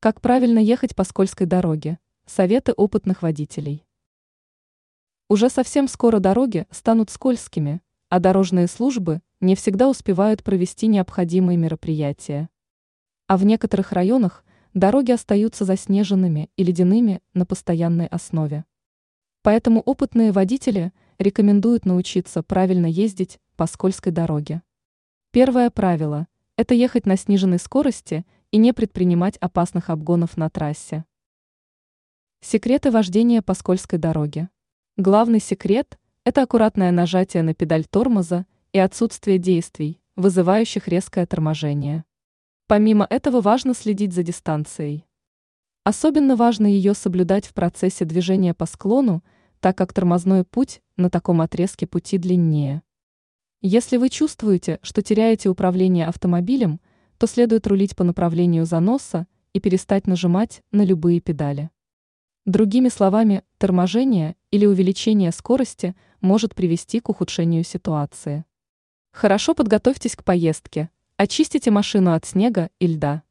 [0.00, 1.98] Как правильно ехать по скользкой дороге?
[2.24, 3.84] Советы опытных водителей.
[5.28, 12.48] Уже совсем скоро дороги станут скользкими, а дорожные службы не всегда успевают провести необходимые мероприятия.
[13.26, 18.66] А в некоторых районах дороги остаются заснеженными и ледяными на постоянной основе.
[19.42, 24.62] Поэтому опытные водители рекомендуют научиться правильно ездить по скользкой дороге.
[25.32, 31.04] Первое правило– это ехать на сниженной скорости и не предпринимать опасных обгонов на трассе.
[32.40, 34.48] Секреты вождения по скользкой дороге.
[34.96, 42.04] Главный секрет– это аккуратное нажатие на педаль тормоза и отсутствие действий, вызывающих резкое торможение.
[42.66, 45.06] Помимо этого важно следить за дистанцией.
[45.84, 49.24] Особенно важно ее соблюдать в процессе движения по склону,
[49.60, 52.82] так как тормозной путь на таком отрезке пути длиннее.
[53.60, 56.80] Если вы чувствуете, что теряете управление автомобилем,
[57.18, 61.70] то следует рулить по направлению заноса и перестать нажимать на любые педали.
[62.46, 68.44] Другими словами, торможение или увеличение скорости может привести к ухудшению ситуации.
[69.12, 73.22] Хорошо подготовьтесь к поездке, очистите машину от снега и льда.